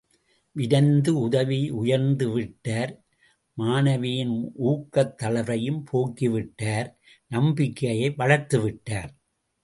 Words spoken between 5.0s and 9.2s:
தளர்வையும் போக்கி விட்டார் நம்பிக்கையை வளர்த்துவிட்டார்.